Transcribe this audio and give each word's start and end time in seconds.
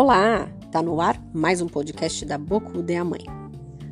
Olá, 0.00 0.48
tá 0.70 0.80
no 0.80 1.00
ar 1.00 1.20
mais 1.34 1.60
um 1.60 1.66
podcast 1.66 2.24
da 2.24 2.38
Boku 2.38 2.84
de 2.84 2.94
a 2.94 3.02
Mãe. 3.02 3.24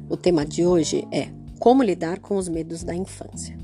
O 0.09 0.17
tema 0.17 0.47
de 0.47 0.65
hoje 0.65 1.05
é 1.11 1.31
como 1.59 1.83
lidar 1.83 2.21
com 2.21 2.37
os 2.37 2.49
medos 2.49 2.85
da 2.85 2.95
infância. 2.95 3.59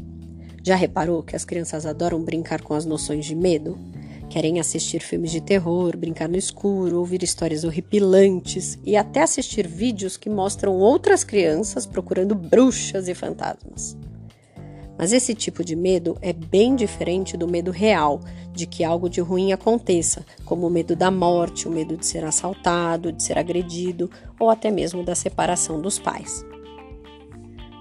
Já 0.61 0.75
reparou 0.75 1.23
que 1.23 1.36
as 1.36 1.45
crianças 1.45 1.86
adoram 1.86 2.20
brincar 2.20 2.61
com 2.61 2.75
as 2.75 2.84
noções 2.84 3.27
de 3.27 3.36
medo? 3.36 3.79
Querem 4.29 4.59
assistir 4.59 5.02
filmes 5.02 5.30
de 5.30 5.41
terror, 5.41 5.96
brincar 5.96 6.29
no 6.29 6.36
escuro, 6.36 6.98
ouvir 6.98 7.23
histórias 7.23 7.62
horripilantes 7.62 8.77
e 8.84 8.96
até 8.96 9.22
assistir 9.22 9.68
vídeos 9.68 10.16
que 10.16 10.29
mostram 10.29 10.74
outras 10.74 11.22
crianças 11.22 11.86
procurando 11.86 12.34
bruxas 12.34 13.06
e 13.06 13.14
fantasmas. 13.14 13.96
Mas 15.03 15.12
esse 15.12 15.34
tipo 15.34 15.64
de 15.64 15.75
medo 15.75 16.16
é 16.23 16.32
bem 16.32 16.77
diferente 16.77 17.37
do 17.37 17.48
medo 17.48 17.73
real, 17.73 18.21
de 18.53 18.68
que 18.68 18.85
algo 18.85 19.11
de 19.11 19.21
ruim 19.21 19.53
aconteça, 19.53 20.25
como 20.45 20.64
o 20.64 20.71
medo 20.71 20.95
da 20.95 21.11
morte, 21.11 21.67
o 21.67 21.72
medo 21.72 21.96
de 21.96 22.07
ser 22.07 22.25
assaltado, 22.25 23.11
de 23.11 23.21
ser 23.21 23.36
agredido 23.36 24.09
ou 24.39 24.49
até 24.49 24.71
mesmo 24.71 25.03
da 25.03 25.17
separação 25.17 25.81
dos 25.81 25.99
pais. 25.99 26.46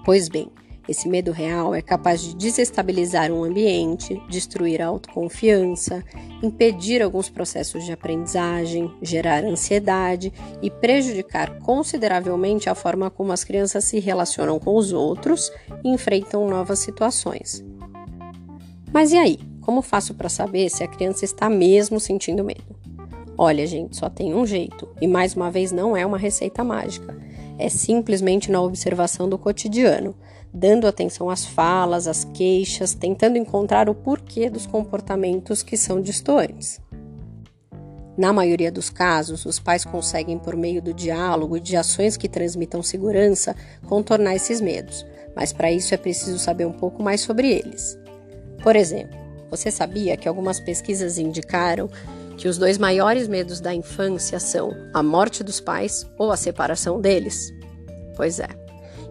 Pois 0.04 0.28
bem, 0.28 0.50
esse 0.88 1.08
medo 1.08 1.30
real 1.30 1.74
é 1.74 1.80
capaz 1.80 2.22
de 2.22 2.34
desestabilizar 2.34 3.30
um 3.30 3.44
ambiente, 3.44 4.20
destruir 4.28 4.82
a 4.82 4.86
autoconfiança, 4.86 6.04
impedir 6.42 7.02
alguns 7.02 7.28
processos 7.28 7.84
de 7.84 7.92
aprendizagem, 7.92 8.92
gerar 9.00 9.44
ansiedade 9.44 10.32
e 10.60 10.70
prejudicar 10.70 11.58
consideravelmente 11.60 12.68
a 12.68 12.74
forma 12.74 13.10
como 13.10 13.32
as 13.32 13.44
crianças 13.44 13.84
se 13.84 14.00
relacionam 14.00 14.58
com 14.58 14.76
os 14.76 14.92
outros 14.92 15.52
e 15.84 15.88
enfrentam 15.88 16.48
novas 16.48 16.80
situações. 16.80 17.64
Mas 18.92 19.12
e 19.12 19.16
aí? 19.16 19.38
Como 19.60 19.80
faço 19.80 20.14
para 20.14 20.28
saber 20.28 20.68
se 20.68 20.82
a 20.82 20.88
criança 20.88 21.24
está 21.24 21.48
mesmo 21.48 22.00
sentindo 22.00 22.42
medo? 22.42 22.82
Olha, 23.38 23.66
gente, 23.66 23.96
só 23.96 24.10
tem 24.10 24.34
um 24.34 24.44
jeito, 24.44 24.88
e 25.00 25.06
mais 25.06 25.34
uma 25.34 25.50
vez 25.50 25.72
não 25.72 25.96
é 25.96 26.04
uma 26.04 26.18
receita 26.18 26.62
mágica. 26.62 27.16
É 27.62 27.68
simplesmente 27.68 28.50
na 28.50 28.60
observação 28.60 29.28
do 29.28 29.38
cotidiano, 29.38 30.16
dando 30.52 30.84
atenção 30.84 31.30
às 31.30 31.46
falas, 31.46 32.08
às 32.08 32.24
queixas, 32.24 32.92
tentando 32.92 33.38
encontrar 33.38 33.88
o 33.88 33.94
porquê 33.94 34.50
dos 34.50 34.66
comportamentos 34.66 35.62
que 35.62 35.76
são 35.76 36.00
distantes. 36.00 36.80
Na 38.18 38.32
maioria 38.32 38.72
dos 38.72 38.90
casos, 38.90 39.46
os 39.46 39.60
pais 39.60 39.84
conseguem, 39.84 40.40
por 40.40 40.56
meio 40.56 40.82
do 40.82 40.92
diálogo 40.92 41.56
e 41.56 41.60
de 41.60 41.76
ações 41.76 42.16
que 42.16 42.28
transmitam 42.28 42.82
segurança, 42.82 43.54
contornar 43.86 44.34
esses 44.34 44.60
medos, 44.60 45.06
mas 45.36 45.52
para 45.52 45.70
isso 45.70 45.94
é 45.94 45.96
preciso 45.96 46.40
saber 46.40 46.66
um 46.66 46.72
pouco 46.72 47.00
mais 47.00 47.20
sobre 47.20 47.48
eles. 47.48 47.96
Por 48.60 48.74
exemplo, 48.74 49.16
você 49.48 49.70
sabia 49.70 50.16
que 50.16 50.26
algumas 50.26 50.58
pesquisas 50.58 51.16
indicaram 51.16 51.88
que 52.42 52.48
os 52.48 52.58
dois 52.58 52.76
maiores 52.76 53.28
medos 53.28 53.60
da 53.60 53.72
infância 53.72 54.40
são 54.40 54.74
a 54.92 55.00
morte 55.00 55.44
dos 55.44 55.60
pais 55.60 56.04
ou 56.18 56.32
a 56.32 56.36
separação 56.36 57.00
deles? 57.00 57.54
Pois 58.16 58.40
é. 58.40 58.48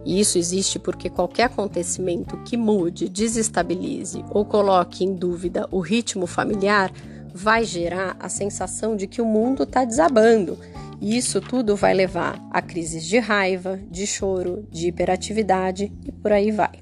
E 0.04 0.20
isso 0.20 0.36
existe 0.36 0.78
porque 0.78 1.08
qualquer 1.08 1.44
acontecimento 1.44 2.36
que 2.44 2.58
mude, 2.58 3.08
desestabilize 3.08 4.22
ou 4.28 4.44
coloque 4.44 5.02
em 5.02 5.14
dúvida 5.14 5.66
o 5.70 5.80
ritmo 5.80 6.26
familiar 6.26 6.92
vai 7.32 7.64
gerar 7.64 8.18
a 8.20 8.28
sensação 8.28 8.94
de 8.94 9.06
que 9.06 9.22
o 9.22 9.26
mundo 9.26 9.62
está 9.62 9.82
desabando. 9.86 10.58
E 11.00 11.16
isso 11.16 11.40
tudo 11.40 11.74
vai 11.74 11.94
levar 11.94 12.38
a 12.50 12.60
crises 12.60 13.02
de 13.02 13.18
raiva, 13.18 13.80
de 13.90 14.06
choro, 14.06 14.68
de 14.70 14.88
hiperatividade 14.88 15.90
e 16.04 16.12
por 16.12 16.32
aí 16.32 16.50
vai. 16.50 16.81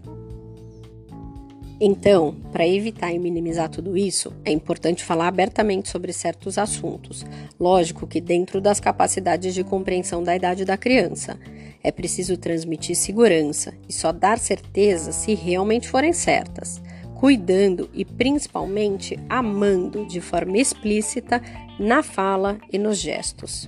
Então, 1.82 2.36
para 2.52 2.68
evitar 2.68 3.10
e 3.10 3.18
minimizar 3.18 3.70
tudo 3.70 3.96
isso, 3.96 4.34
é 4.44 4.52
importante 4.52 5.02
falar 5.02 5.28
abertamente 5.28 5.88
sobre 5.88 6.12
certos 6.12 6.58
assuntos, 6.58 7.24
lógico 7.58 8.06
que 8.06 8.20
dentro 8.20 8.60
das 8.60 8.78
capacidades 8.78 9.54
de 9.54 9.64
compreensão 9.64 10.22
da 10.22 10.36
idade 10.36 10.66
da 10.66 10.76
criança. 10.76 11.40
É 11.82 11.90
preciso 11.90 12.36
transmitir 12.36 12.94
segurança 12.94 13.72
e 13.88 13.92
só 13.94 14.12
dar 14.12 14.38
certeza 14.38 15.10
se 15.10 15.34
realmente 15.34 15.88
forem 15.88 16.12
certas, 16.12 16.82
cuidando 17.14 17.88
e 17.94 18.04
principalmente 18.04 19.18
amando 19.26 20.04
de 20.06 20.20
forma 20.20 20.58
explícita 20.58 21.40
na 21.78 22.02
fala 22.02 22.58
e 22.70 22.76
nos 22.76 22.98
gestos. 22.98 23.66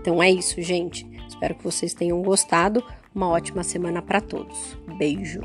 Então 0.00 0.22
é 0.22 0.30
isso, 0.30 0.62
gente. 0.62 1.04
Espero 1.28 1.56
que 1.56 1.64
vocês 1.64 1.92
tenham 1.92 2.22
gostado. 2.22 2.82
Uma 3.12 3.28
ótima 3.28 3.64
semana 3.64 4.00
para 4.00 4.20
todos. 4.20 4.78
Beijo. 4.96 5.40